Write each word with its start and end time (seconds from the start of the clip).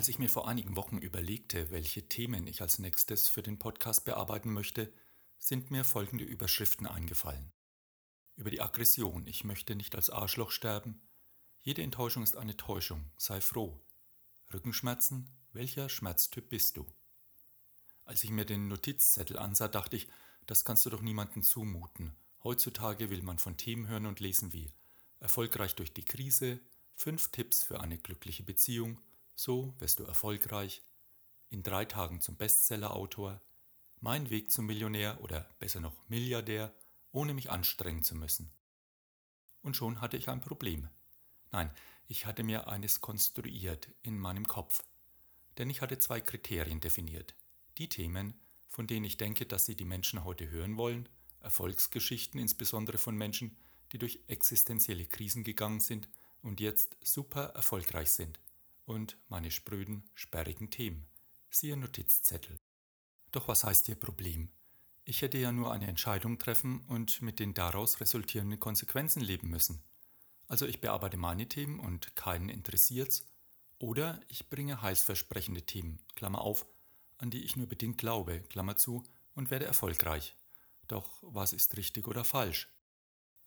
Als 0.00 0.08
ich 0.08 0.18
mir 0.18 0.30
vor 0.30 0.48
einigen 0.48 0.76
Wochen 0.76 0.96
überlegte, 0.96 1.70
welche 1.70 2.08
Themen 2.08 2.46
ich 2.46 2.62
als 2.62 2.78
nächstes 2.78 3.28
für 3.28 3.42
den 3.42 3.58
Podcast 3.58 4.06
bearbeiten 4.06 4.50
möchte, 4.50 4.90
sind 5.38 5.70
mir 5.70 5.84
folgende 5.84 6.24
Überschriften 6.24 6.86
eingefallen. 6.86 7.52
Über 8.34 8.50
die 8.50 8.62
Aggression, 8.62 9.26
ich 9.26 9.44
möchte 9.44 9.74
nicht 9.74 9.94
als 9.94 10.08
Arschloch 10.08 10.52
sterben. 10.52 11.02
Jede 11.60 11.82
Enttäuschung 11.82 12.22
ist 12.22 12.38
eine 12.38 12.56
Täuschung, 12.56 13.10
sei 13.18 13.42
froh. 13.42 13.78
Rückenschmerzen, 14.54 15.28
welcher 15.52 15.90
Schmerztyp 15.90 16.48
bist 16.48 16.78
du? 16.78 16.86
Als 18.06 18.24
ich 18.24 18.30
mir 18.30 18.46
den 18.46 18.68
Notizzettel 18.68 19.38
ansah, 19.38 19.68
dachte 19.68 19.96
ich, 19.96 20.08
das 20.46 20.64
kannst 20.64 20.86
du 20.86 20.88
doch 20.88 21.02
niemandem 21.02 21.42
zumuten. 21.42 22.16
Heutzutage 22.42 23.10
will 23.10 23.22
man 23.22 23.38
von 23.38 23.58
Themen 23.58 23.86
hören 23.86 24.06
und 24.06 24.18
lesen 24.18 24.54
wie 24.54 24.72
Erfolgreich 25.18 25.74
durch 25.74 25.92
die 25.92 26.06
Krise, 26.06 26.58
fünf 26.94 27.28
Tipps 27.32 27.62
für 27.62 27.82
eine 27.82 27.98
glückliche 27.98 28.44
Beziehung, 28.44 28.98
so 29.40 29.74
wirst 29.78 29.98
du 29.98 30.04
erfolgreich, 30.04 30.82
in 31.48 31.62
drei 31.62 31.86
Tagen 31.86 32.20
zum 32.20 32.36
Bestsellerautor, 32.36 33.40
mein 33.98 34.28
Weg 34.28 34.52
zum 34.52 34.66
Millionär 34.66 35.18
oder 35.22 35.48
besser 35.58 35.80
noch 35.80 35.96
Milliardär, 36.08 36.74
ohne 37.10 37.32
mich 37.32 37.50
anstrengen 37.50 38.02
zu 38.02 38.14
müssen. 38.14 38.50
Und 39.62 39.76
schon 39.76 40.02
hatte 40.02 40.18
ich 40.18 40.28
ein 40.28 40.42
Problem. 40.42 40.88
Nein, 41.52 41.70
ich 42.06 42.26
hatte 42.26 42.42
mir 42.42 42.68
eines 42.68 43.00
konstruiert 43.00 43.88
in 44.02 44.18
meinem 44.18 44.46
Kopf. 44.46 44.84
Denn 45.56 45.70
ich 45.70 45.80
hatte 45.80 45.98
zwei 45.98 46.20
Kriterien 46.20 46.80
definiert. 46.80 47.34
Die 47.78 47.88
Themen, 47.88 48.34
von 48.68 48.86
denen 48.86 49.06
ich 49.06 49.16
denke, 49.16 49.46
dass 49.46 49.64
sie 49.64 49.74
die 49.74 49.86
Menschen 49.86 50.22
heute 50.24 50.50
hören 50.50 50.76
wollen, 50.76 51.08
Erfolgsgeschichten 51.40 52.38
insbesondere 52.38 52.98
von 52.98 53.16
Menschen, 53.16 53.56
die 53.92 53.98
durch 53.98 54.20
existenzielle 54.28 55.06
Krisen 55.06 55.44
gegangen 55.44 55.80
sind 55.80 56.08
und 56.42 56.60
jetzt 56.60 56.98
super 57.02 57.46
erfolgreich 57.54 58.10
sind. 58.10 58.38
Und 58.90 59.16
meine 59.28 59.52
spröden, 59.52 60.10
sperrigen 60.14 60.68
Themen. 60.68 61.06
Siehe 61.48 61.76
Notizzettel. 61.76 62.58
Doch 63.30 63.46
was 63.46 63.62
heißt 63.62 63.86
hier 63.86 63.94
Problem? 63.94 64.50
Ich 65.04 65.22
hätte 65.22 65.38
ja 65.38 65.52
nur 65.52 65.70
eine 65.70 65.86
Entscheidung 65.86 66.38
treffen 66.38 66.80
und 66.88 67.22
mit 67.22 67.38
den 67.38 67.54
daraus 67.54 68.00
resultierenden 68.00 68.58
Konsequenzen 68.58 69.20
leben 69.20 69.48
müssen. 69.48 69.80
Also 70.48 70.66
ich 70.66 70.80
bearbeite 70.80 71.18
meine 71.18 71.46
Themen 71.46 71.78
und 71.78 72.16
keinen 72.16 72.48
interessiert's. 72.48 73.24
Oder 73.78 74.20
ich 74.26 74.50
bringe 74.50 74.82
heilsversprechende 74.82 75.62
Themen, 75.62 76.00
Klammer 76.16 76.40
auf, 76.40 76.66
an 77.18 77.30
die 77.30 77.44
ich 77.44 77.54
nur 77.54 77.68
bedingt 77.68 77.96
glaube, 77.96 78.40
Klammer 78.48 78.74
zu, 78.74 79.04
und 79.36 79.52
werde 79.52 79.66
erfolgreich. 79.66 80.34
Doch 80.88 81.22
was 81.22 81.52
ist 81.52 81.76
richtig 81.76 82.08
oder 82.08 82.24
falsch? 82.24 82.68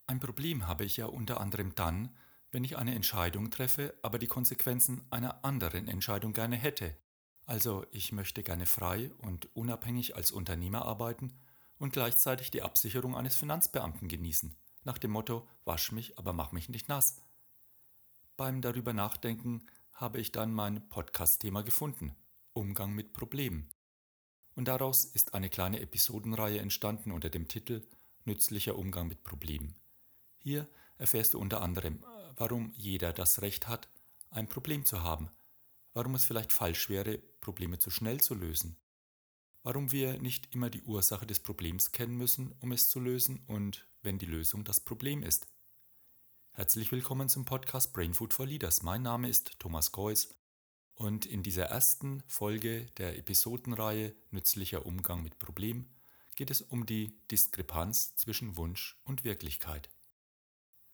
Ein 0.08 0.22
Problem 0.22 0.68
habe 0.68 0.86
ich 0.86 0.96
ja 0.96 1.08
unter 1.08 1.42
anderem 1.42 1.76
dann, 1.76 2.16
wenn 2.54 2.64
ich 2.64 2.78
eine 2.78 2.94
Entscheidung 2.94 3.50
treffe, 3.50 3.96
aber 4.04 4.20
die 4.20 4.28
Konsequenzen 4.28 5.04
einer 5.10 5.44
anderen 5.44 5.88
Entscheidung 5.88 6.34
gerne 6.34 6.56
hätte. 6.56 6.96
Also 7.46 7.84
ich 7.92 8.12
möchte 8.12 8.44
gerne 8.44 8.68
frei 8.68 9.12
und 9.18 9.54
unabhängig 9.56 10.16
als 10.16 10.32
Unternehmer 10.32 10.86
arbeiten 10.86 11.34
und 11.80 11.94
gleichzeitig 11.94 12.52
die 12.52 12.62
Absicherung 12.62 13.18
eines 13.18 13.36
Finanzbeamten 13.36 14.08
genießen, 14.08 14.56
nach 14.84 15.00
dem 15.00 15.12
Motto 15.12 15.48
wasch 15.66 15.92
mich, 15.92 16.20
aber 16.20 16.32
mach 16.32 16.52
mich 16.52 16.70
nicht 16.70 16.88
nass. 16.90 17.20
Beim 18.38 18.62
darüber 18.62 18.94
nachdenken 18.94 19.66
habe 19.92 20.22
ich 20.22 20.32
dann 20.32 20.54
mein 20.54 20.88
Podcast-Thema 20.90 21.64
gefunden, 21.64 22.16
Umgang 22.54 22.94
mit 22.94 23.14
Problemen. 23.14 23.72
Und 24.54 24.68
daraus 24.68 25.06
ist 25.06 25.34
eine 25.34 25.50
kleine 25.50 25.80
Episodenreihe 25.80 26.60
entstanden 26.60 27.12
unter 27.12 27.32
dem 27.32 27.48
Titel 27.48 27.82
Nützlicher 28.26 28.78
Umgang 28.78 29.08
mit 29.08 29.24
Problemen. 29.24 29.76
Hier 30.38 30.68
erfährst 31.00 31.34
du 31.34 31.40
unter 31.40 31.62
anderem, 31.62 32.04
warum 32.36 32.72
jeder 32.76 33.14
das 33.14 33.42
Recht 33.42 33.68
hat, 33.68 33.90
ein 34.30 34.48
Problem 34.48 34.86
zu 34.86 35.04
haben, 35.04 35.30
warum 35.94 36.16
es 36.16 36.26
vielleicht 36.26 36.52
falsch 36.52 36.90
wäre, 36.90 37.18
Probleme 37.42 37.80
zu 37.80 37.90
schnell 37.90 38.22
zu 38.22 38.36
lösen, 38.36 38.78
warum 39.64 39.92
wir 39.92 40.20
nicht 40.20 40.54
immer 40.54 40.70
die 40.70 40.82
Ursache 40.82 41.26
des 41.26 41.40
Problems 41.40 41.92
kennen 41.92 42.18
müssen, 42.18 42.54
um 42.60 42.72
es 42.72 42.90
zu 42.90 43.00
lösen 43.00 43.44
und 43.48 43.88
wenn 44.02 44.18
die 44.18 44.26
Lösung 44.26 44.64
das 44.64 44.80
Problem 44.80 45.24
ist. 45.24 45.48
Herzlich 46.52 46.92
willkommen 46.92 47.30
zum 47.30 47.46
Podcast 47.46 47.94
Brain 47.94 48.14
Food 48.14 48.34
for 48.34 48.46
Leaders. 48.46 48.84
Mein 48.84 49.02
Name 49.02 49.30
ist 49.30 49.60
Thomas 49.60 49.92
Geuss 49.92 50.30
und 50.96 51.26
in 51.26 51.44
dieser 51.44 51.66
ersten 51.66 52.22
Folge 52.28 52.88
der 52.98 53.18
Episodenreihe 53.18 54.16
Nützlicher 54.30 54.86
Umgang 54.86 55.24
mit 55.24 55.40
Problemen 55.40 55.90
geht 56.36 56.52
es 56.52 56.62
um 56.62 56.86
die 56.86 57.20
Diskrepanz 57.32 58.16
zwischen 58.16 58.58
Wunsch 58.58 59.00
und 59.04 59.24
Wirklichkeit. 59.24 59.90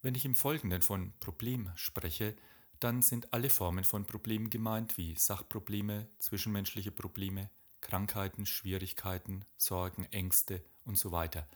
Wenn 0.02 0.16
ich 0.16 0.24
im 0.24 0.36
Folgenden 0.36 0.82
von 0.82 1.12
Problem 1.20 1.72
spreche, 1.76 2.36
dann 2.80 3.02
sind 3.02 3.34
alle 3.34 3.50
Formen 3.50 3.84
von 3.84 4.06
Problemen 4.06 4.50
gemeint, 4.50 4.98
wie 4.98 5.16
Sachprobleme, 5.16 6.08
zwischenmenschliche 6.20 6.92
Probleme, 6.92 7.50
Krankheiten, 7.82 8.46
Schwierigkeiten, 8.46 9.44
Sorgen, 9.58 10.06
Ängste 10.06 10.64
und 10.86 10.98
so 10.98 11.12
weiter. 11.12 11.48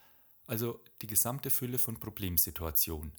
Also 0.46 0.84
die 1.02 1.08
gesamte 1.08 1.50
Fülle 1.50 1.78
von 1.78 2.02
Problemsituationen. 2.02 3.14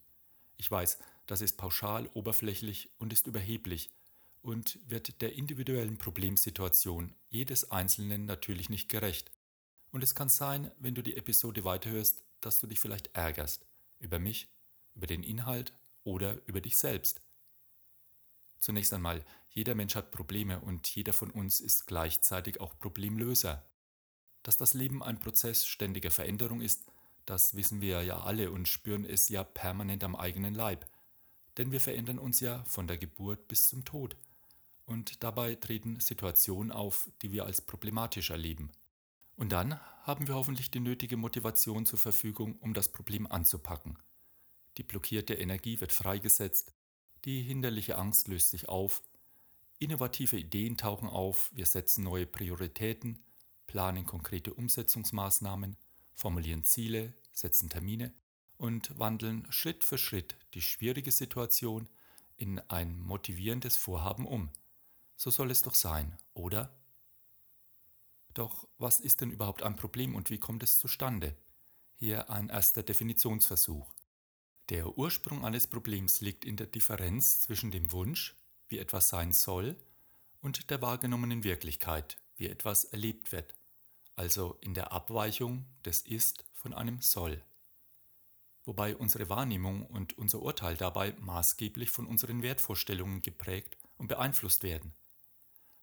Ich 0.59 0.71
weiß, 0.71 0.99
das 1.27 1.41
ist 1.41 1.57
pauschal, 1.57 2.11
oberflächlich 2.13 2.91
und 2.99 3.13
ist 3.15 3.27
überheblich 3.27 3.91
und 4.43 4.79
wird 4.87 5.23
der 5.23 5.33
individuellen 5.33 5.97
Problemsituation 5.97 7.15
jedes 7.31 7.71
Einzelnen 7.71 8.27
natürlich 8.27 8.69
nicht 8.69 8.91
gerecht. 8.91 9.33
Und 9.91 10.05
es 10.05 10.15
kann 10.15 10.29
sein, 10.29 10.71
wenn 10.79 10.95
du 10.95 11.03
die 11.03 11.17
Episode 11.17 11.65
weiterhörst, 11.65 12.23
dass 12.43 12.61
du 12.61 12.67
dich 12.67 12.79
vielleicht 12.79 13.15
ärgerst 13.15 13.67
über 14.01 14.19
mich 14.19 14.54
über 14.95 15.07
den 15.07 15.23
Inhalt 15.23 15.73
oder 16.05 16.39
über 16.47 16.61
dich 16.61 16.77
selbst. 16.77 17.21
Zunächst 18.59 18.93
einmal, 18.93 19.25
jeder 19.51 19.75
Mensch 19.75 19.95
hat 19.95 20.11
Probleme 20.11 20.61
und 20.61 20.89
jeder 20.89 21.13
von 21.13 21.31
uns 21.31 21.61
ist 21.61 21.87
gleichzeitig 21.87 22.61
auch 22.61 22.79
Problemlöser. 22.79 23.65
Dass 24.43 24.57
das 24.57 24.75
Leben 24.75 25.03
ein 25.03 25.21
Prozess 25.21 25.67
ständiger 25.67 26.11
Veränderung 26.11 26.61
ist, 26.61 26.85
das 27.27 27.55
wissen 27.57 27.81
wir 27.81 28.03
ja 28.03 28.21
alle 28.21 28.51
und 28.51 28.69
spüren 28.69 29.05
es 29.05 29.29
ja 29.29 29.45
permanent 29.45 30.05
am 30.05 30.17
eigenen 30.17 30.55
Leib. 30.55 30.87
Denn 31.57 31.73
wir 31.73 31.81
verändern 31.81 32.19
uns 32.19 32.41
ja 32.41 32.65
von 32.65 32.87
der 32.87 32.99
Geburt 32.99 33.49
bis 33.49 33.69
zum 33.69 33.85
Tod. 33.85 34.17
Und 34.87 35.23
dabei 35.23 35.55
treten 35.55 36.01
Situationen 36.01 36.73
auf, 36.73 37.09
die 37.23 37.33
wir 37.33 37.47
als 37.47 37.61
problematisch 37.61 38.31
erleben. 38.31 38.71
Und 39.37 39.53
dann 39.53 39.81
haben 40.03 40.29
wir 40.29 40.35
hoffentlich 40.35 40.71
die 40.71 40.81
nötige 40.81 41.17
Motivation 41.17 41.87
zur 41.87 41.99
Verfügung, 41.99 42.57
um 42.61 42.75
das 42.75 42.91
Problem 42.91 43.31
anzupacken. 43.31 43.99
Die 44.77 44.83
blockierte 44.83 45.35
Energie 45.35 45.81
wird 45.81 45.93
freigesetzt, 45.93 46.73
die 47.25 47.43
hinderliche 47.43 47.97
Angst 47.97 48.29
löst 48.29 48.49
sich 48.49 48.69
auf, 48.69 49.03
innovative 49.79 50.37
Ideen 50.37 50.77
tauchen 50.77 51.09
auf, 51.09 51.51
wir 51.55 51.67
setzen 51.67 52.05
neue 52.05 52.27
Prioritäten, 52.27 53.23
planen 53.67 54.05
konkrete 54.05 54.53
Umsetzungsmaßnahmen, 54.53 55.77
formulieren 56.15 56.65
Ziele, 56.65 57.15
setzen 57.33 57.71
Termine 57.71 58.13
und 58.57 58.99
wandeln 58.99 59.47
Schritt 59.51 59.85
für 59.85 59.99
Schritt 59.99 60.37
die 60.55 60.63
schwierige 60.63 61.11
Situation 61.11 61.89
in 62.37 62.59
ein 62.69 63.01
motivierendes 63.01 63.77
Vorhaben 63.77 64.27
um. 64.27 64.51
So 65.17 65.31
soll 65.31 65.51
es 65.51 65.63
doch 65.63 65.75
sein, 65.75 66.17
oder? 66.35 66.77
Doch 68.35 68.69
was 68.79 69.01
ist 69.01 69.21
denn 69.21 69.31
überhaupt 69.31 69.63
ein 69.63 69.77
Problem 69.77 70.15
und 70.15 70.31
wie 70.31 70.39
kommt 70.39 70.63
es 70.63 70.79
zustande? 70.79 71.37
Hier 71.95 72.31
ein 72.31 72.49
erster 72.49 72.83
Definitionsversuch. 72.83 73.95
Der 74.71 74.97
Ursprung 74.97 75.45
eines 75.45 75.67
Problems 75.67 76.23
liegt 76.23 76.47
in 76.47 76.57
der 76.57 76.67
Differenz 76.67 77.43
zwischen 77.43 77.71
dem 77.71 77.93
Wunsch, 77.93 78.35
wie 78.69 78.79
etwas 78.79 79.11
sein 79.11 79.33
soll, 79.35 79.77
und 80.41 80.71
der 80.71 80.81
wahrgenommenen 80.81 81.45
Wirklichkeit, 81.45 82.17
wie 82.37 82.49
etwas 82.49 82.85
erlebt 82.85 83.31
wird, 83.31 83.55
also 84.17 84.57
in 84.63 84.73
der 84.73 84.91
Abweichung 84.91 85.67
des 85.85 86.01
Ist 86.01 86.47
von 86.55 86.73
einem 86.73 87.03
Soll. 87.03 87.45
Wobei 88.65 88.97
unsere 88.97 89.29
Wahrnehmung 89.29 89.85
und 89.85 90.17
unser 90.17 90.41
Urteil 90.41 90.79
dabei 90.79 91.13
maßgeblich 91.21 91.91
von 91.91 92.07
unseren 92.07 92.43
Wertvorstellungen 92.43 93.21
geprägt 93.21 93.77
und 93.99 94.09
beeinflusst 94.09 94.63
werden. 94.63 94.95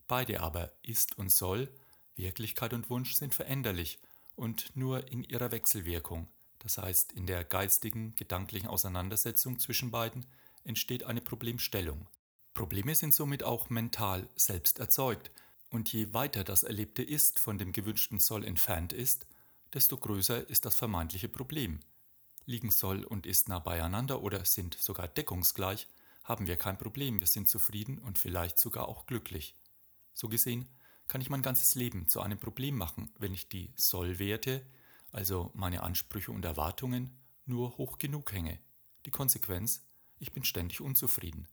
Beide 0.07 0.39
aber 0.39 0.73
Ist 0.81 1.19
und 1.19 1.31
Soll, 1.31 1.71
Wirklichkeit 2.15 2.73
und 2.73 2.89
Wunsch 2.89 3.13
sind 3.13 3.35
veränderlich 3.35 3.99
und 4.35 4.75
nur 4.75 5.07
in 5.07 5.23
ihrer 5.23 5.51
Wechselwirkung– 5.51 6.27
das 6.63 6.77
heißt 6.77 7.13
in 7.13 7.25
der 7.25 7.43
geistigen, 7.43 8.15
gedanklichen 8.15 8.67
Auseinandersetzung 8.67 9.59
zwischen 9.59 9.91
beiden, 9.91 10.25
entsteht 10.63 11.03
eine 11.03 11.21
Problemstellung. 11.21 12.07
Probleme 12.53 12.95
sind 12.95 13.13
somit 13.13 13.43
auch 13.43 13.69
mental 13.69 14.27
selbst 14.35 14.79
erzeugt, 14.79 15.31
und 15.69 15.91
je 15.93 16.13
weiter 16.13 16.43
das 16.43 16.63
erlebte 16.63 17.01
Ist 17.01 17.39
von 17.39 17.57
dem 17.57 17.71
gewünschten 17.71 18.19
Soll 18.19 18.43
entfernt 18.43 18.91
ist, 18.91 19.25
desto 19.73 19.97
größer 19.97 20.49
ist 20.49 20.65
das 20.65 20.75
vermeintliche 20.75 21.29
Problem. 21.29 21.79
Liegen 22.45 22.71
Soll 22.71 23.05
und 23.05 23.25
Ist 23.25 23.47
nah 23.47 23.59
beieinander 23.59 24.21
oder 24.21 24.43
sind 24.43 24.75
sogar 24.75 25.07
deckungsgleich, 25.07 25.87
haben 26.23 26.47
wir 26.47 26.57
kein 26.57 26.77
Problem, 26.77 27.21
wir 27.21 27.27
sind 27.27 27.47
zufrieden 27.47 27.99
und 27.99 28.19
vielleicht 28.19 28.59
sogar 28.59 28.89
auch 28.89 29.05
glücklich. 29.05 29.55
So 30.13 30.27
gesehen 30.27 30.67
kann 31.07 31.21
ich 31.21 31.29
mein 31.29 31.41
ganzes 31.41 31.75
Leben 31.75 32.07
zu 32.07 32.21
einem 32.21 32.37
Problem 32.37 32.77
machen, 32.77 33.13
wenn 33.17 33.33
ich 33.33 33.47
die 33.47 33.73
Sollwerte, 33.77 34.65
also 35.11 35.51
meine 35.53 35.83
Ansprüche 35.83 36.31
und 36.31 36.45
Erwartungen, 36.45 37.17
nur 37.45 37.77
hoch 37.77 37.97
genug 37.97 38.31
hänge. 38.31 38.59
Die 39.05 39.11
Konsequenz, 39.11 39.85
ich 40.19 40.31
bin 40.31 40.43
ständig 40.43 40.81
unzufrieden. 40.81 41.47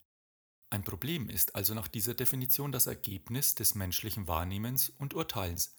Ein 0.71 0.85
Problem 0.85 1.31
ist 1.31 1.55
also 1.55 1.75
nach 1.75 1.89
dieser 1.89 2.15
Definition 2.15 2.73
das 2.73 2.87
Ergebnis 2.87 3.55
des 3.55 3.75
menschlichen 3.75 4.29
Wahrnehmens 4.29 4.91
und 4.91 5.15
Urteilens. 5.15 5.75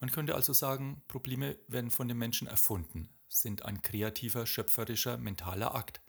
Man 0.00 0.10
könnte 0.10 0.34
also 0.34 0.52
sagen, 0.52 1.02
Probleme 1.08 1.56
werden 1.66 1.90
von 1.90 2.08
den 2.08 2.18
Menschen 2.18 2.46
erfunden, 2.46 3.08
sind 3.28 3.64
ein 3.64 3.82
kreativer, 3.82 4.46
schöpferischer, 4.46 5.16
mentaler 5.16 5.74
Akt. 5.74 6.00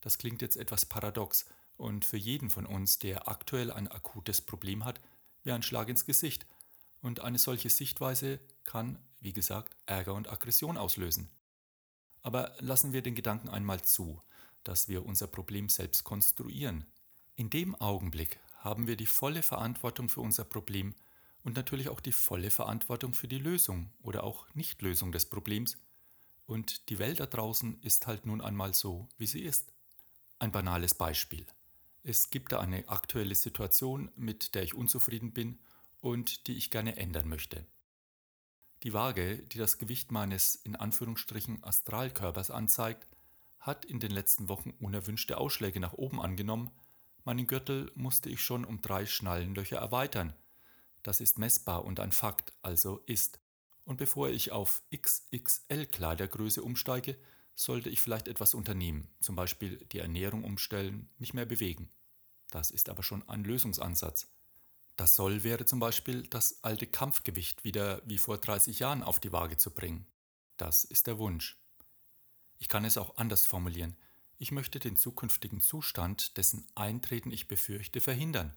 Das 0.00 0.18
klingt 0.18 0.42
jetzt 0.42 0.56
etwas 0.56 0.86
paradox 0.86 1.46
und 1.76 2.04
für 2.04 2.16
jeden 2.16 2.50
von 2.50 2.66
uns, 2.66 2.98
der 2.98 3.28
aktuell 3.28 3.70
ein 3.70 3.88
akutes 3.88 4.40
Problem 4.40 4.84
hat, 4.84 5.00
wie 5.44 5.52
ein 5.52 5.62
Schlag 5.62 5.88
ins 5.88 6.06
Gesicht. 6.06 6.46
Und 7.00 7.20
eine 7.20 7.38
solche 7.38 7.70
Sichtweise 7.70 8.40
kann, 8.64 8.98
wie 9.20 9.32
gesagt, 9.32 9.76
Ärger 9.86 10.14
und 10.14 10.28
Aggression 10.30 10.76
auslösen. 10.76 11.30
Aber 12.22 12.54
lassen 12.58 12.92
wir 12.92 13.02
den 13.02 13.14
Gedanken 13.14 13.48
einmal 13.48 13.82
zu, 13.82 14.20
dass 14.64 14.88
wir 14.88 15.06
unser 15.06 15.26
Problem 15.26 15.68
selbst 15.68 16.04
konstruieren, 16.04 16.84
in 17.38 17.50
dem 17.50 17.76
Augenblick 17.76 18.40
haben 18.56 18.88
wir 18.88 18.96
die 18.96 19.06
volle 19.06 19.42
Verantwortung 19.42 20.08
für 20.08 20.20
unser 20.20 20.42
Problem 20.42 20.96
und 21.44 21.54
natürlich 21.54 21.88
auch 21.88 22.00
die 22.00 22.10
volle 22.10 22.50
Verantwortung 22.50 23.14
für 23.14 23.28
die 23.28 23.38
Lösung 23.38 23.92
oder 24.02 24.24
auch 24.24 24.52
Nichtlösung 24.54 25.12
des 25.12 25.26
Problems. 25.26 25.78
Und 26.46 26.88
die 26.88 26.98
Welt 26.98 27.20
da 27.20 27.26
draußen 27.26 27.80
ist 27.82 28.08
halt 28.08 28.26
nun 28.26 28.40
einmal 28.40 28.74
so, 28.74 29.08
wie 29.18 29.26
sie 29.26 29.42
ist. 29.42 29.72
Ein 30.40 30.50
banales 30.50 30.94
Beispiel. 30.94 31.46
Es 32.02 32.30
gibt 32.30 32.50
da 32.50 32.58
eine 32.58 32.88
aktuelle 32.88 33.36
Situation, 33.36 34.10
mit 34.16 34.56
der 34.56 34.64
ich 34.64 34.74
unzufrieden 34.74 35.32
bin 35.32 35.60
und 36.00 36.46
die 36.46 36.56
ich 36.56 36.70
gerne 36.70 36.96
ändern 36.96 37.28
möchte. 37.28 37.66
Die 38.82 38.92
Waage, 38.92 39.38
die 39.38 39.58
das 39.58 39.78
Gewicht 39.78 40.12
meines 40.12 40.54
in 40.54 40.76
Anführungsstrichen 40.76 41.64
Astralkörpers 41.64 42.50
anzeigt, 42.50 43.08
hat 43.58 43.84
in 43.84 43.98
den 43.98 44.12
letzten 44.12 44.48
Wochen 44.48 44.70
unerwünschte 44.78 45.38
Ausschläge 45.38 45.80
nach 45.80 45.94
oben 45.94 46.20
angenommen, 46.20 46.70
Meinen 47.28 47.46
Gürtel 47.46 47.92
musste 47.94 48.30
ich 48.30 48.40
schon 48.40 48.64
um 48.64 48.80
drei 48.80 49.04
Schnallenlöcher 49.04 49.76
erweitern. 49.76 50.32
Das 51.02 51.20
ist 51.20 51.38
messbar 51.38 51.84
und 51.84 52.00
ein 52.00 52.10
Fakt, 52.10 52.54
also 52.62 53.02
ist. 53.04 53.38
Und 53.84 53.98
bevor 53.98 54.30
ich 54.30 54.50
auf 54.50 54.82
XXL 54.96 55.84
Kleidergröße 55.84 56.62
umsteige, 56.62 57.18
sollte 57.54 57.90
ich 57.90 58.00
vielleicht 58.00 58.28
etwas 58.28 58.54
unternehmen, 58.54 59.08
zum 59.20 59.36
Beispiel 59.36 59.76
die 59.92 59.98
Ernährung 59.98 60.42
umstellen, 60.42 61.10
mich 61.18 61.34
mehr 61.34 61.44
bewegen. 61.44 61.90
Das 62.48 62.70
ist 62.70 62.88
aber 62.88 63.02
schon 63.02 63.28
ein 63.28 63.44
Lösungsansatz. 63.44 64.32
Das 64.98 65.14
Soll 65.14 65.44
wäre 65.44 65.64
zum 65.64 65.78
Beispiel, 65.78 66.24
das 66.24 66.58
alte 66.64 66.88
Kampfgewicht 66.88 67.62
wieder 67.62 68.02
wie 68.04 68.18
vor 68.18 68.36
30 68.36 68.80
Jahren 68.80 69.04
auf 69.04 69.20
die 69.20 69.30
Waage 69.30 69.56
zu 69.56 69.70
bringen. 69.70 70.04
Das 70.56 70.82
ist 70.82 71.06
der 71.06 71.18
Wunsch. 71.18 71.56
Ich 72.58 72.68
kann 72.68 72.84
es 72.84 72.98
auch 72.98 73.16
anders 73.16 73.46
formulieren. 73.46 73.96
Ich 74.38 74.50
möchte 74.50 74.80
den 74.80 74.96
zukünftigen 74.96 75.60
Zustand, 75.60 76.36
dessen 76.36 76.66
Eintreten 76.74 77.30
ich 77.30 77.46
befürchte, 77.46 78.00
verhindern. 78.00 78.56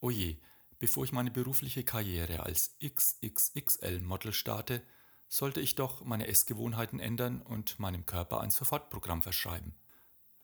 Oje, 0.00 0.38
oh 0.38 0.46
bevor 0.78 1.04
ich 1.04 1.12
meine 1.12 1.30
berufliche 1.30 1.84
Karriere 1.84 2.44
als 2.44 2.74
XXXL-Model 2.82 4.32
starte, 4.32 4.82
sollte 5.28 5.60
ich 5.60 5.74
doch 5.74 6.02
meine 6.02 6.28
Essgewohnheiten 6.28 6.98
ändern 6.98 7.42
und 7.42 7.78
meinem 7.78 8.06
Körper 8.06 8.40
ein 8.40 8.50
Sofortprogramm 8.50 9.20
verschreiben. 9.20 9.74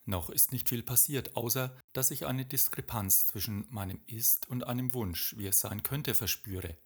Noch 0.06 0.28
ist 0.28 0.52
nicht 0.52 0.68
viel 0.68 0.82
passiert, 0.82 1.34
außer 1.34 1.74
dass 1.92 2.10
ich 2.10 2.26
eine 2.26 2.44
Diskrepanz 2.44 3.26
zwischen 3.26 3.66
meinem 3.70 4.02
Ist 4.06 4.48
und 4.48 4.66
einem 4.66 4.92
Wunsch, 4.92 5.34
wie 5.38 5.46
es 5.46 5.60
sein 5.60 5.82
könnte, 5.82 6.14
verspüre. 6.14 6.76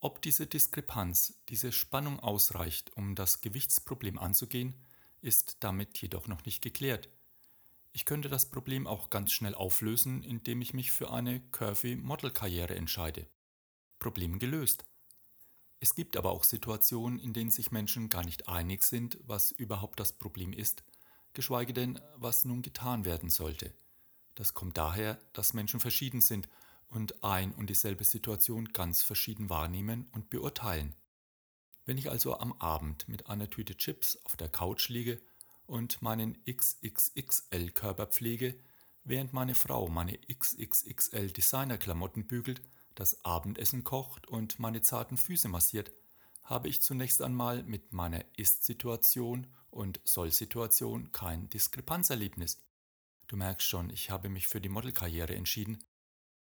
Ob 0.00 0.22
diese 0.22 0.46
Diskrepanz, 0.46 1.40
diese 1.48 1.72
Spannung 1.72 2.20
ausreicht, 2.20 2.96
um 2.96 3.14
das 3.14 3.40
Gewichtsproblem 3.40 4.18
anzugehen, 4.18 4.74
ist 5.20 5.58
damit 5.60 5.98
jedoch 5.98 6.26
noch 6.26 6.44
nicht 6.44 6.62
geklärt. 6.62 7.08
Ich 7.92 8.04
könnte 8.04 8.28
das 8.28 8.50
Problem 8.50 8.86
auch 8.86 9.08
ganz 9.08 9.32
schnell 9.32 9.54
auflösen, 9.54 10.22
indem 10.22 10.60
ich 10.60 10.74
mich 10.74 10.90
für 10.90 11.12
eine 11.12 11.40
Curvy-Model-Karriere 11.52 12.74
entscheide. 12.74 13.26
Problem 13.98 14.38
gelöst. 14.38 14.84
Es 15.80 15.94
gibt 15.94 16.16
aber 16.16 16.32
auch 16.32 16.44
Situationen, 16.44 17.18
in 17.18 17.32
denen 17.32 17.50
sich 17.50 17.70
Menschen 17.70 18.08
gar 18.08 18.24
nicht 18.24 18.48
einig 18.48 18.82
sind, 18.82 19.18
was 19.26 19.52
überhaupt 19.52 20.00
das 20.00 20.12
Problem 20.12 20.52
ist, 20.52 20.82
geschweige 21.34 21.72
denn, 21.72 22.00
was 22.16 22.44
nun 22.44 22.62
getan 22.62 23.04
werden 23.04 23.30
sollte. 23.30 23.74
Das 24.34 24.54
kommt 24.54 24.78
daher, 24.78 25.18
dass 25.32 25.54
Menschen 25.54 25.80
verschieden 25.80 26.20
sind 26.20 26.48
und 26.88 27.22
ein 27.22 27.52
und 27.52 27.70
dieselbe 27.70 28.04
Situation 28.04 28.72
ganz 28.72 29.02
verschieden 29.02 29.50
wahrnehmen 29.50 30.08
und 30.12 30.30
beurteilen. 30.30 30.94
Wenn 31.84 31.98
ich 31.98 32.10
also 32.10 32.38
am 32.38 32.52
Abend 32.54 33.08
mit 33.08 33.28
einer 33.28 33.50
Tüte 33.50 33.76
Chips 33.76 34.18
auf 34.24 34.36
der 34.36 34.48
Couch 34.48 34.88
liege 34.88 35.20
und 35.66 36.00
meinen 36.02 36.38
XXXL 36.46 37.70
Körper 37.72 38.06
pflege, 38.06 38.58
während 39.04 39.32
meine 39.32 39.54
Frau 39.54 39.88
meine 39.88 40.18
XXXL 40.18 41.30
Designerklamotten 41.30 42.26
bügelt, 42.26 42.62
das 42.94 43.24
Abendessen 43.24 43.84
kocht 43.84 44.26
und 44.26 44.58
meine 44.58 44.82
zarten 44.82 45.16
Füße 45.16 45.48
massiert, 45.48 45.92
habe 46.44 46.68
ich 46.68 46.82
zunächst 46.82 47.22
einmal 47.22 47.62
mit 47.64 47.92
meiner 47.92 48.24
Ist-Situation 48.36 49.46
und 49.74 50.00
Soll-Situation 50.04 51.12
kein 51.12 51.48
Diskrepanzerlebnis. 51.50 52.62
Du 53.26 53.36
merkst 53.36 53.66
schon, 53.66 53.90
ich 53.90 54.10
habe 54.10 54.28
mich 54.28 54.46
für 54.46 54.60
die 54.60 54.68
Modelkarriere 54.68 55.34
entschieden. 55.34 55.82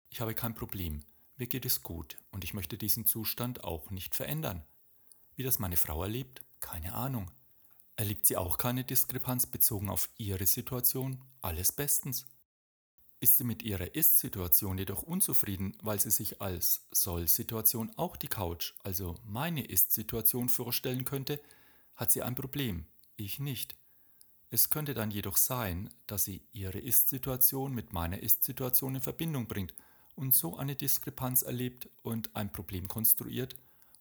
Ich 0.08 0.20
habe 0.20 0.34
kein 0.34 0.54
Problem, 0.54 1.04
mir 1.36 1.46
geht 1.46 1.66
es 1.66 1.82
gut 1.82 2.18
und 2.30 2.44
ich 2.44 2.54
möchte 2.54 2.76
diesen 2.78 3.06
Zustand 3.06 3.64
auch 3.64 3.90
nicht 3.90 4.14
verändern. 4.14 4.64
Wie 5.36 5.42
das 5.42 5.58
meine 5.58 5.76
Frau 5.76 6.02
erlebt? 6.02 6.42
Keine 6.60 6.94
Ahnung. 6.94 7.30
Erlebt 7.96 8.26
sie 8.26 8.36
auch 8.36 8.58
keine 8.58 8.84
Diskrepanz 8.84 9.46
bezogen 9.46 9.90
auf 9.90 10.08
ihre 10.16 10.46
Situation? 10.46 11.22
Alles 11.42 11.72
bestens. 11.72 12.26
Ist 13.20 13.36
sie 13.36 13.44
mit 13.44 13.62
ihrer 13.62 13.94
Ist-Situation 13.94 14.78
jedoch 14.78 15.02
unzufrieden, 15.02 15.76
weil 15.82 16.00
sie 16.00 16.10
sich 16.10 16.40
als 16.40 16.86
Soll-Situation 16.90 17.92
auch 17.96 18.16
die 18.16 18.28
Couch, 18.28 18.72
also 18.82 19.16
meine 19.24 19.64
Ist-Situation 19.64 20.48
vorstellen 20.48 21.04
könnte, 21.04 21.40
hat 21.96 22.10
sie 22.10 22.22
ein 22.22 22.34
Problem, 22.34 22.86
ich 23.24 23.38
nicht. 23.38 23.76
Es 24.50 24.68
könnte 24.70 24.94
dann 24.94 25.10
jedoch 25.10 25.36
sein, 25.36 25.90
dass 26.06 26.24
sie 26.24 26.42
ihre 26.52 26.78
Ist-Situation 26.78 27.72
mit 27.72 27.92
meiner 27.92 28.18
Ist-Situation 28.18 28.96
in 28.96 29.00
Verbindung 29.00 29.46
bringt 29.46 29.74
und 30.14 30.34
so 30.34 30.56
eine 30.56 30.76
Diskrepanz 30.76 31.42
erlebt 31.42 31.88
und 32.02 32.34
ein 32.34 32.52
Problem 32.52 32.88
konstruiert, 32.88 33.56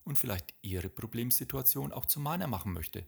und 0.10 0.18
vielleicht 0.18 0.56
ihre 0.62 0.90
Problemsituation 0.90 1.94
auch 1.94 2.06
zu 2.06 2.20
meiner 2.20 2.48
machen 2.48 2.74
möchte. 2.74 3.06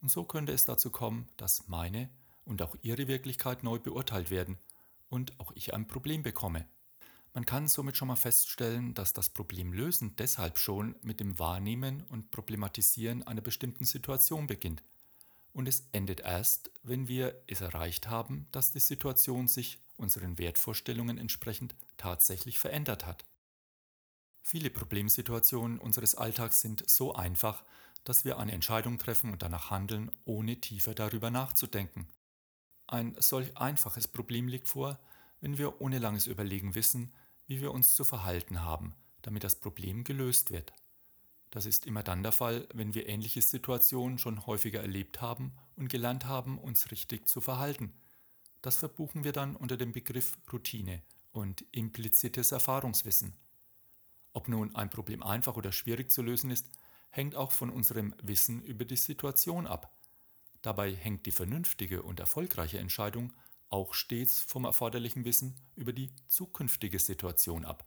Und 0.00 0.10
so 0.10 0.24
könnte 0.24 0.52
es 0.52 0.64
dazu 0.64 0.90
kommen, 0.90 1.28
dass 1.36 1.66
meine 1.66 2.10
und 2.44 2.62
auch 2.62 2.76
ihre 2.82 3.08
Wirklichkeit 3.08 3.64
neu 3.64 3.78
beurteilt 3.78 4.30
werden 4.30 4.56
und 5.08 5.38
auch 5.40 5.50
ich 5.56 5.74
ein 5.74 5.88
Problem 5.88 6.22
bekomme. 6.22 6.66
Man 7.34 7.44
kann 7.44 7.68
somit 7.68 7.96
schon 7.96 8.08
mal 8.08 8.16
feststellen, 8.16 8.94
dass 8.94 9.12
das 9.12 9.30
Problemlösen 9.30 10.14
deshalb 10.16 10.58
schon 10.58 10.94
mit 11.02 11.20
dem 11.20 11.38
Wahrnehmen 11.38 12.04
und 12.08 12.30
Problematisieren 12.30 13.22
einer 13.24 13.42
bestimmten 13.42 13.84
Situation 13.84 14.46
beginnt. 14.46 14.82
Und 15.52 15.66
es 15.66 15.88
endet 15.92 16.20
erst, 16.20 16.70
wenn 16.82 17.08
wir 17.08 17.42
es 17.46 17.60
erreicht 17.60 18.08
haben, 18.08 18.46
dass 18.52 18.72
die 18.72 18.80
Situation 18.80 19.48
sich 19.48 19.80
unseren 19.96 20.38
Wertvorstellungen 20.38 21.18
entsprechend 21.18 21.74
tatsächlich 21.96 22.58
verändert 22.58 23.06
hat. 23.06 23.24
Viele 24.42 24.70
Problemsituationen 24.70 25.78
unseres 25.78 26.14
Alltags 26.14 26.60
sind 26.60 26.88
so 26.88 27.14
einfach, 27.14 27.64
dass 28.04 28.24
wir 28.24 28.38
eine 28.38 28.52
Entscheidung 28.52 28.98
treffen 28.98 29.32
und 29.32 29.42
danach 29.42 29.70
handeln, 29.70 30.10
ohne 30.24 30.60
tiefer 30.60 30.94
darüber 30.94 31.30
nachzudenken. 31.30 32.08
Ein 32.86 33.16
solch 33.18 33.56
einfaches 33.58 34.08
Problem 34.08 34.48
liegt 34.48 34.68
vor, 34.68 34.98
wenn 35.40 35.58
wir 35.58 35.80
ohne 35.80 35.98
langes 35.98 36.26
Überlegen 36.26 36.74
wissen, 36.74 37.12
wie 37.46 37.60
wir 37.60 37.72
uns 37.72 37.94
zu 37.94 38.04
verhalten 38.04 38.62
haben, 38.62 38.94
damit 39.22 39.44
das 39.44 39.56
Problem 39.56 40.04
gelöst 40.04 40.50
wird. 40.50 40.72
Das 41.50 41.64
ist 41.64 41.86
immer 41.86 42.02
dann 42.02 42.22
der 42.22 42.32
Fall, 42.32 42.68
wenn 42.74 42.94
wir 42.94 43.08
ähnliche 43.08 43.40
Situationen 43.40 44.18
schon 44.18 44.46
häufiger 44.46 44.80
erlebt 44.80 45.20
haben 45.20 45.52
und 45.76 45.88
gelernt 45.88 46.26
haben, 46.26 46.58
uns 46.58 46.90
richtig 46.90 47.26
zu 47.26 47.40
verhalten. 47.40 47.92
Das 48.60 48.76
verbuchen 48.76 49.24
wir 49.24 49.32
dann 49.32 49.56
unter 49.56 49.76
dem 49.76 49.92
Begriff 49.92 50.36
Routine 50.52 51.02
und 51.32 51.64
implizites 51.72 52.52
Erfahrungswissen. 52.52 53.34
Ob 54.32 54.48
nun 54.48 54.74
ein 54.74 54.90
Problem 54.90 55.22
einfach 55.22 55.56
oder 55.56 55.72
schwierig 55.72 56.10
zu 56.10 56.22
lösen 56.22 56.50
ist, 56.50 56.68
hängt 57.10 57.34
auch 57.34 57.52
von 57.52 57.70
unserem 57.70 58.14
Wissen 58.22 58.62
über 58.62 58.84
die 58.84 58.96
Situation 58.96 59.66
ab. 59.66 59.92
Dabei 60.60 60.94
hängt 60.94 61.24
die 61.26 61.32
vernünftige 61.32 62.02
und 62.02 62.20
erfolgreiche 62.20 62.78
Entscheidung 62.78 63.32
auch 63.70 63.94
stets 63.94 64.40
vom 64.40 64.64
erforderlichen 64.64 65.24
Wissen 65.24 65.54
über 65.76 65.92
die 65.92 66.10
zukünftige 66.26 66.98
Situation 66.98 67.64
ab. 67.64 67.86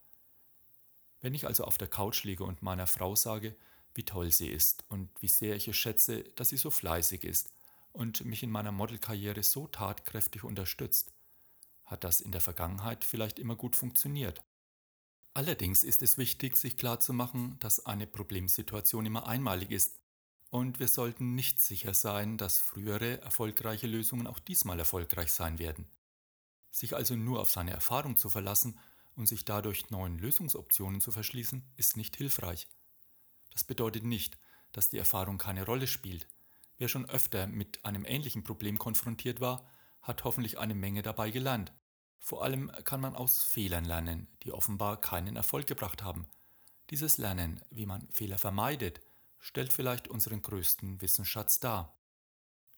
Wenn 1.22 1.34
ich 1.34 1.48
also 1.48 1.64
auf 1.64 1.78
der 1.78 1.88
Couch 1.88 2.24
liege 2.24 2.44
und 2.44 2.62
meiner 2.62 2.88
Frau 2.88 3.16
sage, 3.16 3.56
wie 3.94 4.04
toll 4.04 4.32
sie 4.32 4.48
ist 4.48 4.84
und 4.90 5.10
wie 5.22 5.28
sehr 5.28 5.56
ich 5.56 5.68
es 5.68 5.76
schätze, 5.76 6.24
dass 6.36 6.50
sie 6.50 6.58
so 6.58 6.72
fleißig 6.72 7.24
ist 7.24 7.52
und 7.94 8.26
mich 8.26 8.44
in 8.44 8.52
meiner 8.52 8.72
Modelkarriere 8.72 9.44
so 9.44 9.68
tatkräftig 9.68 10.44
unterstützt, 10.44 11.12
hat 11.86 12.04
das 12.04 12.22
in 12.22 12.32
der 12.32 12.42
Vergangenheit 12.42 13.04
vielleicht 13.04 13.38
immer 13.38 13.56
gut 13.56 13.76
funktioniert. 13.76 14.42
Allerdings 15.34 15.84
ist 15.84 16.02
es 16.02 16.18
wichtig, 16.18 16.58
sich 16.58 16.76
klarzumachen, 16.76 17.58
dass 17.60 17.86
eine 17.86 18.08
Problemsituation 18.08 19.06
immer 19.06 19.28
einmalig 19.28 19.72
ist 19.72 19.98
und 20.50 20.80
wir 20.80 20.88
sollten 20.88 21.36
nicht 21.36 21.62
sicher 21.62 21.94
sein, 21.94 22.38
dass 22.38 22.60
frühere 22.60 23.22
erfolgreiche 23.22 23.88
Lösungen 23.88 24.28
auch 24.28 24.40
diesmal 24.40 24.80
erfolgreich 24.80 25.32
sein 25.32 25.60
werden. 25.60 25.88
Sich 26.72 26.96
also 26.96 27.16
nur 27.16 27.40
auf 27.40 27.50
seine 27.50 27.72
Erfahrung 27.72 28.18
zu 28.18 28.30
verlassen 28.30 28.78
und 29.22 29.28
sich 29.28 29.46
dadurch 29.46 29.92
neuen 29.92 30.18
Lösungsoptionen 30.18 31.00
zu 31.00 31.12
verschließen, 31.12 31.64
ist 31.76 31.96
nicht 31.96 32.16
hilfreich. 32.16 32.68
Das 33.52 33.64
bedeutet 33.64 34.04
nicht, 34.04 34.40
dass 34.72 34.90
die 34.90 34.98
Erfahrung 34.98 35.38
keine 35.38 35.64
Rolle 35.64 35.86
spielt. 35.86 36.28
Wer 36.80 36.88
schon 36.88 37.08
öfter 37.08 37.46
mit 37.46 37.86
einem 37.86 38.04
ähnlichen 38.04 38.44
Problem 38.44 38.80
konfrontiert 38.80 39.40
war, 39.40 39.70
hat 40.02 40.24
hoffentlich 40.24 40.58
eine 40.58 40.74
Menge 40.74 41.04
dabei 41.04 41.30
gelernt. 41.30 41.72
Vor 42.18 42.44
allem 42.44 42.72
kann 42.84 43.00
man 43.00 43.16
aus 43.16 43.44
Fehlern 43.44 43.86
lernen, 43.86 44.28
die 44.42 44.52
offenbar 44.52 45.00
keinen 45.00 45.36
Erfolg 45.36 45.68
gebracht 45.68 46.02
haben. 46.02 46.28
Dieses 46.90 47.20
Lernen, 47.20 47.62
wie 47.70 47.86
man 47.86 48.08
Fehler 48.10 48.40
vermeidet, 48.40 49.02
stellt 49.38 49.72
vielleicht 49.72 50.08
unseren 50.08 50.42
größten 50.42 51.00
Wissensschatz 51.00 51.60
dar. 51.60 51.96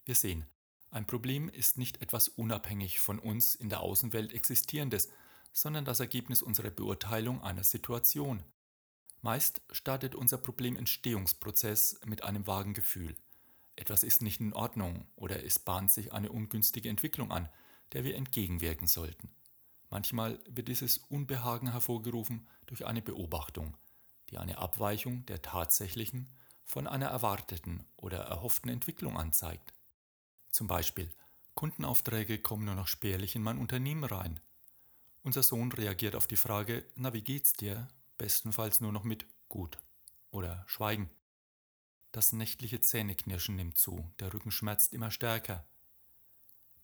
Wir 0.04 0.14
sehen, 0.14 0.44
ein 0.90 1.06
Problem 1.06 1.48
ist 1.48 1.78
nicht 1.78 2.02
etwas 2.02 2.28
unabhängig 2.28 3.00
von 3.00 3.18
uns 3.18 3.54
in 3.54 3.70
der 3.70 3.80
Außenwelt 3.80 4.34
existierendes, 4.34 5.08
sondern 5.54 5.86
das 5.86 6.00
Ergebnis 6.00 6.42
unserer 6.42 6.70
Beurteilung 6.70 7.42
einer 7.42 7.64
Situation. 7.64 8.42
Meist 9.22 9.62
startet 9.70 10.14
unser 10.14 10.36
Problementstehungsprozess 10.36 12.00
mit 12.04 12.24
einem 12.24 12.46
vagen 12.46 12.74
Gefühl. 12.74 13.16
Etwas 13.76 14.02
ist 14.02 14.20
nicht 14.20 14.40
in 14.40 14.52
Ordnung 14.52 15.06
oder 15.16 15.42
es 15.44 15.58
bahnt 15.58 15.90
sich 15.90 16.12
eine 16.12 16.30
ungünstige 16.30 16.88
Entwicklung 16.90 17.32
an, 17.32 17.48
der 17.92 18.04
wir 18.04 18.16
entgegenwirken 18.16 18.86
sollten. 18.86 19.30
Manchmal 19.90 20.40
wird 20.48 20.68
dieses 20.68 20.98
Unbehagen 20.98 21.70
hervorgerufen 21.70 22.48
durch 22.66 22.84
eine 22.84 23.00
Beobachtung, 23.00 23.76
die 24.30 24.38
eine 24.38 24.58
Abweichung 24.58 25.24
der 25.26 25.40
tatsächlichen 25.40 26.28
von 26.64 26.86
einer 26.88 27.06
erwarteten 27.06 27.86
oder 27.96 28.18
erhofften 28.18 28.70
Entwicklung 28.70 29.16
anzeigt. 29.16 29.72
Zum 30.50 30.66
Beispiel, 30.66 31.10
Kundenaufträge 31.54 32.40
kommen 32.40 32.64
nur 32.64 32.74
noch 32.74 32.88
spärlich 32.88 33.36
in 33.36 33.42
mein 33.42 33.58
Unternehmen 33.58 34.04
rein. 34.04 34.40
Unser 35.24 35.42
Sohn 35.42 35.72
reagiert 35.72 36.16
auf 36.16 36.26
die 36.26 36.36
Frage, 36.36 36.84
na 36.96 37.14
wie 37.14 37.22
geht's 37.22 37.54
dir? 37.54 37.88
Bestenfalls 38.18 38.82
nur 38.82 38.92
noch 38.92 39.04
mit 39.04 39.26
gut 39.48 39.78
oder 40.30 40.64
Schweigen. 40.66 41.08
Das 42.12 42.34
nächtliche 42.34 42.80
Zähneknirschen 42.80 43.56
nimmt 43.56 43.78
zu, 43.78 44.12
der 44.20 44.34
Rücken 44.34 44.50
schmerzt 44.50 44.92
immer 44.92 45.10
stärker. 45.10 45.66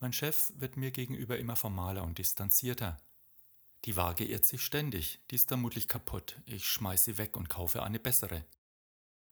Mein 0.00 0.14
Chef 0.14 0.52
wird 0.56 0.78
mir 0.78 0.90
gegenüber 0.90 1.38
immer 1.38 1.54
formaler 1.54 2.02
und 2.02 2.16
distanzierter. 2.16 2.96
Die 3.84 3.96
Waage 3.96 4.24
irrt 4.24 4.46
sich 4.46 4.62
ständig, 4.62 5.20
die 5.30 5.34
ist 5.34 5.48
vermutlich 5.48 5.86
kaputt, 5.86 6.40
ich 6.46 6.66
schmeiß 6.66 7.04
sie 7.04 7.18
weg 7.18 7.36
und 7.36 7.50
kaufe 7.50 7.82
eine 7.82 8.00
bessere. 8.00 8.46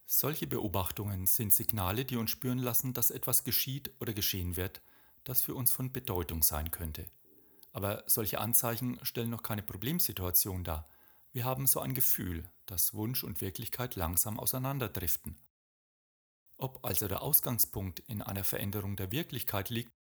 Solche 0.04 0.46
Beobachtungen 0.46 1.26
sind 1.26 1.54
Signale, 1.54 2.04
die 2.04 2.16
uns 2.16 2.30
spüren 2.30 2.58
lassen, 2.58 2.92
dass 2.92 3.10
etwas 3.10 3.44
geschieht 3.44 3.90
oder 4.00 4.12
geschehen 4.12 4.56
wird, 4.56 4.82
das 5.24 5.40
für 5.40 5.54
uns 5.54 5.72
von 5.72 5.92
Bedeutung 5.92 6.42
sein 6.42 6.70
könnte. 6.70 7.10
Aber 7.72 8.04
solche 8.06 8.40
Anzeichen 8.40 8.98
stellen 9.02 9.30
noch 9.30 9.42
keine 9.42 9.62
Problemsituation 9.62 10.64
dar. 10.64 10.88
Wir 11.32 11.44
haben 11.44 11.66
so 11.66 11.80
ein 11.80 11.94
Gefühl, 11.94 12.50
dass 12.66 12.94
Wunsch 12.94 13.24
und 13.24 13.40
Wirklichkeit 13.40 13.96
langsam 13.96 14.38
auseinanderdriften. 14.38 15.38
Ob 16.56 16.84
also 16.84 17.06
der 17.06 17.22
Ausgangspunkt 17.22 18.00
in 18.00 18.22
einer 18.22 18.44
Veränderung 18.44 18.96
der 18.96 19.12
Wirklichkeit 19.12 19.70
liegt 19.70 19.92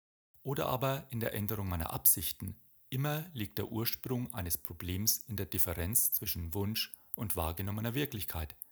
oder 0.43 0.67
aber 0.67 1.05
in 1.09 1.19
der 1.19 1.33
Änderung 1.33 1.67
meiner 1.67 1.93
Absichten, 1.93 2.55
immer 2.89 3.25
liegt 3.33 3.57
der 3.57 3.71
Ursprung 3.71 4.33
eines 4.33 4.57
Problems 4.57 5.19
in 5.27 5.35
der 5.35 5.45
Differenz 5.45 6.13
zwischen 6.13 6.53
Wunsch 6.53 6.93
und 7.15 7.35
wahrgenommener 7.35 7.93
Wirklichkeit– 7.93 8.55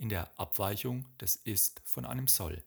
in 0.00 0.08
der 0.08 0.30
Abweichung 0.40 1.06
des 1.18 1.36
Ist 1.36 1.82
von 1.84 2.06
einem 2.06 2.26
Soll. 2.26 2.64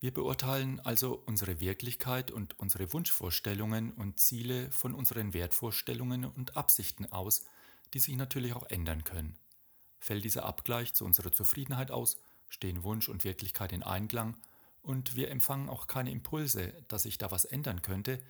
Wir 0.00 0.14
beurteilen 0.14 0.80
also 0.80 1.22
unsere 1.26 1.60
Wirklichkeit 1.60 2.30
und 2.30 2.58
unsere 2.58 2.90
Wunschvorstellungen 2.94 3.92
und 3.92 4.18
Ziele 4.18 4.70
von 4.70 4.94
unseren 4.94 5.34
Wertvorstellungen 5.34 6.24
und 6.24 6.56
Absichten 6.56 7.04
aus, 7.12 7.44
die 7.92 7.98
sich 7.98 8.16
natürlich 8.16 8.54
auch 8.54 8.64
ändern 8.70 9.04
können. 9.04 9.38
Fällt 9.98 10.24
dieser 10.24 10.46
Abgleich 10.46 10.94
zu 10.94 11.04
unserer 11.04 11.32
Zufriedenheit 11.32 11.90
aus, 11.90 12.16
stehen 12.48 12.82
Wunsch 12.82 13.10
und 13.10 13.24
Wirklichkeit 13.24 13.72
in 13.72 13.82
Einklang 13.82 14.38
und 14.80 15.16
wir 15.16 15.30
empfangen 15.30 15.68
auch 15.68 15.86
keine 15.86 16.10
Impulse, 16.10 16.72
dass 16.88 17.02
sich 17.02 17.18
da 17.18 17.30
was 17.30 17.44
ändern 17.44 17.82
könnte, 17.82 18.22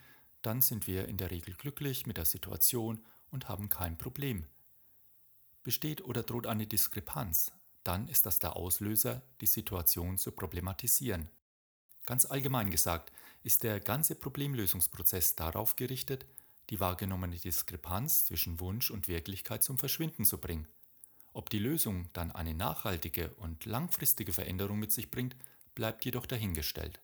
dann 0.43 0.63
sind 0.63 0.89
wir 0.89 1.07
in 1.07 1.19
der 1.19 1.31
Regel 1.31 1.55
glücklich 1.55 2.05
mit 2.05 2.17
der 2.17 2.25
Situation 2.25 3.05
und 3.31 3.49
haben 3.49 3.69
kein 3.69 3.97
Problem. 3.97 4.45
Besteht 5.63 6.03
oder 6.03 6.25
droht 6.25 6.49
eine 6.49 6.67
Diskrepanz, 6.67 7.53
dann 7.85 8.09
ist 8.09 8.27
das 8.27 8.41
der 8.41 8.57
Auslöser, 8.57 9.23
die 9.41 9.47
Situation 9.47 10.19
zu 10.19 10.33
problematisieren. 10.33 11.29
Ganz 12.11 12.25
allgemein 12.25 12.73
gesagt 12.73 13.13
ist 13.45 13.63
der 13.63 13.79
ganze 13.79 14.17
Problemlösungsprozess 14.17 15.37
darauf 15.37 15.77
gerichtet, 15.77 16.27
die 16.69 16.81
wahrgenommene 16.81 17.37
Diskrepanz 17.37 18.27
zwischen 18.27 18.59
Wunsch 18.59 18.91
und 18.91 19.07
Wirklichkeit 19.07 19.63
zum 19.63 19.79
Verschwinden 19.79 20.25
zu 20.25 20.39
bringen. 20.39 20.67
Ob 21.35 21.51
die 21.51 21.61
Lösung 21.61 22.09
dann 22.13 22.33
eine 22.33 22.53
nachhaltige 22.53 23.31
und 23.35 23.65
langfristige 23.65 24.33
Veränderung 24.33 24.81
mit 24.81 24.91
sich 24.91 25.13
bringt, 25.13 25.37
bleibt 25.77 26.05
jedoch 26.05 26.27
dahingestellt. 26.27 27.01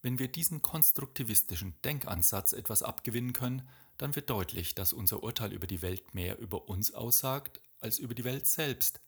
Wenn 0.00 0.20
wir 0.20 0.28
diesen 0.28 0.62
konstruktivistischen 0.62 1.74
Denkansatz 1.82 2.52
etwas 2.52 2.84
abgewinnen 2.84 3.32
können, 3.32 3.68
dann 3.98 4.14
wird 4.14 4.30
deutlich, 4.30 4.76
dass 4.76 4.92
unser 4.92 5.24
Urteil 5.24 5.52
über 5.52 5.66
die 5.66 5.82
Welt 5.82 6.14
mehr 6.14 6.38
über 6.38 6.68
uns 6.68 6.94
aussagt 6.94 7.60
als 7.80 7.98
über 7.98 8.14
die 8.14 8.22
Welt 8.22 8.46
selbst 8.46 9.00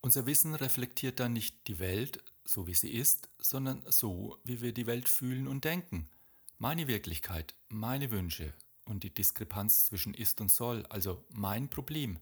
unser 0.00 0.26
Wissen 0.26 0.54
reflektiert 0.54 1.18
dann 1.18 1.32
nicht 1.32 1.66
die 1.66 1.80
Welt, 1.80 2.22
so 2.48 2.66
wie 2.66 2.74
sie 2.74 2.90
ist, 2.90 3.28
sondern 3.38 3.82
so, 3.88 4.38
wie 4.42 4.62
wir 4.62 4.72
die 4.72 4.86
Welt 4.86 5.10
fühlen 5.10 5.46
und 5.46 5.66
denken. 5.66 6.08
Meine 6.56 6.88
Wirklichkeit, 6.88 7.54
meine 7.68 8.10
Wünsche 8.10 8.54
und 8.86 9.02
die 9.02 9.12
Diskrepanz 9.12 9.84
zwischen 9.84 10.14
ist 10.14 10.40
und 10.40 10.50
soll, 10.50 10.86
also 10.86 11.22
mein 11.28 11.68
Problem, 11.68 12.18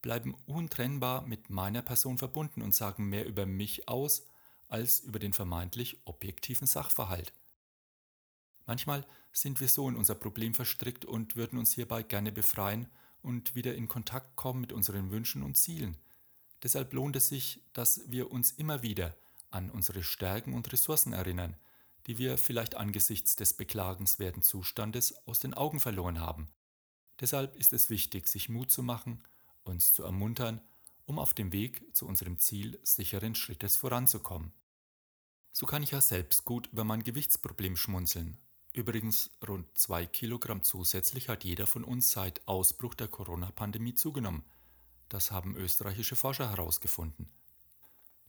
bleiben 0.00 0.34
untrennbar 0.46 1.26
mit 1.26 1.50
meiner 1.50 1.82
Person 1.82 2.16
verbunden 2.16 2.62
und 2.62 2.74
sagen 2.74 3.10
mehr 3.10 3.26
über 3.26 3.44
mich 3.44 3.86
aus 3.86 4.24
als 4.68 5.00
über 5.00 5.18
den 5.18 5.34
vermeintlich 5.34 6.00
objektiven 6.06 6.66
Sachverhalt. 6.66 7.34
Manchmal 8.64 9.06
sind 9.30 9.60
wir 9.60 9.68
so 9.68 9.90
in 9.90 9.96
unser 9.96 10.14
Problem 10.14 10.54
verstrickt 10.54 11.04
und 11.04 11.36
würden 11.36 11.58
uns 11.58 11.74
hierbei 11.74 12.02
gerne 12.02 12.32
befreien 12.32 12.88
und 13.20 13.54
wieder 13.54 13.74
in 13.74 13.88
Kontakt 13.88 14.36
kommen 14.36 14.62
mit 14.62 14.72
unseren 14.72 15.10
Wünschen 15.10 15.42
und 15.42 15.58
Zielen. 15.58 15.98
Deshalb 16.62 16.94
lohnt 16.94 17.16
es 17.16 17.28
sich, 17.28 17.60
dass 17.74 18.10
wir 18.10 18.30
uns 18.30 18.52
immer 18.52 18.82
wieder 18.82 19.14
an 19.50 19.70
unsere 19.70 20.02
Stärken 20.02 20.54
und 20.54 20.72
Ressourcen 20.72 21.12
erinnern, 21.12 21.56
die 22.06 22.18
wir 22.18 22.38
vielleicht 22.38 22.76
angesichts 22.76 23.36
des 23.36 23.54
beklagenswerten 23.54 24.42
Zustandes 24.42 25.14
aus 25.26 25.40
den 25.40 25.54
Augen 25.54 25.80
verloren 25.80 26.20
haben. 26.20 26.48
Deshalb 27.20 27.56
ist 27.56 27.72
es 27.72 27.90
wichtig, 27.90 28.28
sich 28.28 28.48
Mut 28.48 28.70
zu 28.70 28.82
machen, 28.82 29.22
uns 29.64 29.92
zu 29.92 30.02
ermuntern, 30.02 30.60
um 31.04 31.18
auf 31.18 31.34
dem 31.34 31.52
Weg 31.52 31.84
zu 31.96 32.06
unserem 32.06 32.38
Ziel 32.38 32.78
sicheren 32.82 33.34
Schrittes 33.34 33.76
voranzukommen. 33.76 34.52
So 35.52 35.66
kann 35.66 35.82
ich 35.82 35.92
ja 35.92 36.00
selbst 36.00 36.44
gut 36.44 36.68
über 36.72 36.84
mein 36.84 37.02
Gewichtsproblem 37.02 37.76
schmunzeln. 37.76 38.38
Übrigens, 38.72 39.30
rund 39.46 39.66
zwei 39.76 40.04
Kilogramm 40.04 40.62
zusätzlich 40.62 41.30
hat 41.30 41.44
jeder 41.44 41.66
von 41.66 41.82
uns 41.82 42.10
seit 42.10 42.46
Ausbruch 42.46 42.94
der 42.94 43.08
Corona-Pandemie 43.08 43.94
zugenommen– 43.94 44.44
das 45.08 45.30
haben 45.30 45.56
österreichische 45.56 46.16
Forscher 46.16 46.50
herausgefunden. 46.50 47.28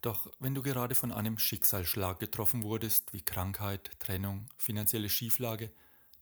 Doch 0.02 0.32
wenn 0.40 0.54
du 0.54 0.62
gerade 0.62 0.96
von 0.96 1.12
einem 1.12 1.40
Schicksalsschlag 1.40 2.20
getroffen 2.20 2.64
wurdest, 2.64 3.14
wie 3.14 3.22
Krankheit, 3.22 4.00
Trennung, 4.00 4.48
finanzielle 4.58 5.10
Schieflage, 5.10 5.72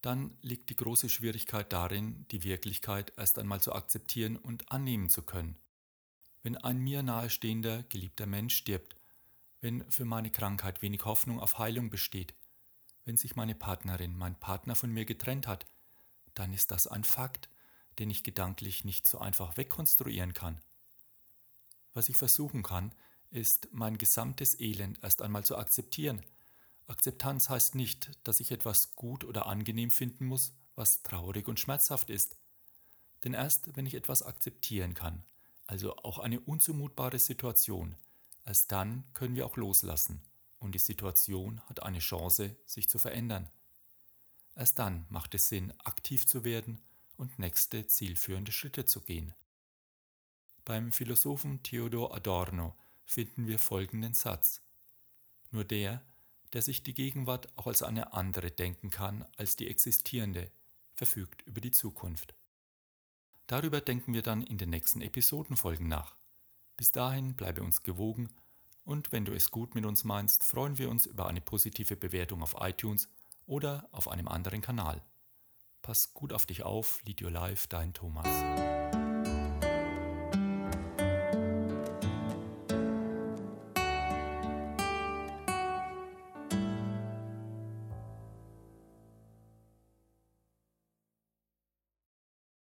dann 0.01 0.37
liegt 0.41 0.69
die 0.69 0.75
große 0.75 1.09
Schwierigkeit 1.09 1.73
darin, 1.73 2.25
die 2.31 2.43
Wirklichkeit 2.43 3.11
erst 3.17 3.39
einmal 3.39 3.61
zu 3.61 3.73
akzeptieren 3.73 4.37
und 4.37 4.71
annehmen 4.71 5.09
zu 5.09 5.23
können. 5.23 5.57
Wenn 6.43 6.57
ein 6.57 6.77
mir 6.77 7.01
nahestehender, 7.01 7.83
geliebter 7.89 8.27
Mensch 8.27 8.55
stirbt, 8.55 8.95
wenn 9.61 9.89
für 9.91 10.05
meine 10.05 10.29
Krankheit 10.29 10.83
wenig 10.83 11.05
Hoffnung 11.05 11.39
auf 11.39 11.57
Heilung 11.57 11.89
besteht, 11.89 12.35
wenn 13.03 13.17
sich 13.17 13.35
meine 13.35 13.55
Partnerin, 13.55 14.15
mein 14.15 14.39
Partner 14.39 14.75
von 14.75 14.91
mir 14.91 15.05
getrennt 15.05 15.47
hat, 15.47 15.65
dann 16.35 16.53
ist 16.53 16.71
das 16.71 16.85
ein 16.85 17.03
Fakt, 17.03 17.49
den 17.97 18.09
ich 18.09 18.23
gedanklich 18.23 18.85
nicht 18.85 19.07
so 19.07 19.17
einfach 19.19 19.57
wegkonstruieren 19.57 20.33
kann. 20.33 20.61
Was 21.93 22.09
ich 22.09 22.17
versuchen 22.17 22.61
kann, 22.61 22.93
ist 23.31 23.69
mein 23.71 23.97
gesamtes 23.97 24.59
Elend 24.59 25.03
erst 25.03 25.21
einmal 25.21 25.43
zu 25.43 25.57
akzeptieren. 25.57 26.23
Akzeptanz 26.87 27.49
heißt 27.49 27.75
nicht, 27.75 28.11
dass 28.23 28.39
ich 28.39 28.51
etwas 28.51 28.95
gut 28.95 29.23
oder 29.23 29.47
angenehm 29.47 29.91
finden 29.91 30.25
muss, 30.25 30.53
was 30.75 31.03
traurig 31.03 31.47
und 31.47 31.59
schmerzhaft 31.59 32.09
ist. 32.09 32.37
Denn 33.23 33.33
erst 33.33 33.75
wenn 33.75 33.85
ich 33.85 33.95
etwas 33.95 34.23
akzeptieren 34.23 34.93
kann, 34.93 35.23
also 35.67 35.95
auch 35.97 36.19
eine 36.19 36.39
unzumutbare 36.39 37.17
Situation, 37.17 37.95
erst 38.45 38.71
dann 38.71 39.03
können 39.13 39.35
wir 39.35 39.45
auch 39.45 39.57
loslassen 39.57 40.21
und 40.59 40.73
die 40.75 40.79
Situation 40.79 41.61
hat 41.67 41.83
eine 41.83 41.99
Chance, 41.99 42.55
sich 42.65 42.87
zu 42.87 42.99
verändern. 42.99 43.49
Erst 44.55 44.79
dann 44.79 45.05
macht 45.09 45.35
es 45.35 45.49
Sinn, 45.49 45.73
aktiv 45.83 46.25
zu 46.27 46.43
werden 46.43 46.79
und 47.17 47.39
nächste 47.39 47.87
zielführende 47.87 48.51
Schritte 48.51 48.85
zu 48.85 49.01
gehen. 49.01 49.33
Beim 50.63 50.91
Philosophen 50.91 51.61
Theodor 51.63 52.15
Adorno 52.15 52.75
finden 53.05 53.47
wir 53.47 53.59
folgenden 53.59 54.13
Satz. 54.13 54.61
Nur 55.51 55.63
der, 55.63 56.03
der 56.53 56.61
sich 56.61 56.83
die 56.83 56.93
Gegenwart 56.93 57.55
auch 57.57 57.67
als 57.67 57.83
eine 57.83 58.13
andere 58.13 58.51
denken 58.51 58.89
kann 58.89 59.25
als 59.37 59.55
die 59.55 59.67
existierende, 59.69 60.51
verfügt 60.93 61.41
über 61.43 61.61
die 61.61 61.71
Zukunft. 61.71 62.35
Darüber 63.47 63.81
denken 63.81 64.13
wir 64.13 64.21
dann 64.21 64.41
in 64.41 64.57
den 64.57 64.69
nächsten 64.69 65.01
Episodenfolgen 65.01 65.87
nach. 65.87 66.15
Bis 66.77 66.91
dahin 66.91 67.35
bleibe 67.35 67.61
uns 67.61 67.83
gewogen 67.83 68.33
und 68.83 69.11
wenn 69.11 69.25
du 69.25 69.33
es 69.33 69.51
gut 69.51 69.75
mit 69.75 69.85
uns 69.85 70.03
meinst, 70.03 70.43
freuen 70.43 70.77
wir 70.77 70.89
uns 70.89 71.05
über 71.05 71.27
eine 71.27 71.41
positive 71.41 71.95
Bewertung 71.95 72.41
auf 72.41 72.55
iTunes 72.59 73.09
oder 73.45 73.87
auf 73.91 74.07
einem 74.07 74.27
anderen 74.27 74.61
Kanal. 74.61 75.01
Pass 75.81 76.13
gut 76.13 76.33
auf 76.33 76.45
dich 76.45 76.63
auf, 76.63 77.03
Lead 77.03 77.21
Your 77.21 77.31
Life, 77.31 77.67
dein 77.67 77.93
Thomas. 77.93 78.27